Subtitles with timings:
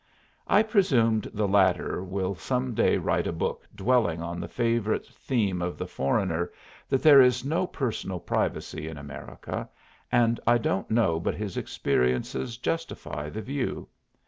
[0.47, 5.61] I presume the latter will some day write a book dwelling on the favorite theme
[5.61, 6.51] of the foreigner,
[6.89, 9.69] that there is no personal privacy in America,
[10.11, 13.89] and I don't know but his experiences justify the view.